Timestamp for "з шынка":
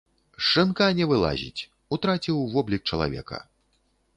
0.37-0.87